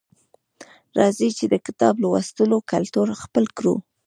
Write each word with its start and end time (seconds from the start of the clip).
راځئ 0.97 1.29
چې 1.37 1.45
د 1.49 1.55
کتاب 1.65 1.93
لوستلو 2.03 2.57
کلتور 2.71 3.07
خپل 3.23 3.45
کړو 3.57 3.75